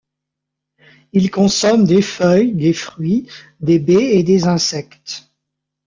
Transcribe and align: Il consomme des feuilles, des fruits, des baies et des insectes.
Il 1.13 1.29
consomme 1.29 1.83
des 1.85 2.01
feuilles, 2.01 2.53
des 2.55 2.73
fruits, 2.73 3.29
des 3.59 3.77
baies 3.77 4.15
et 4.17 4.23
des 4.23 4.47
insectes. 4.47 5.31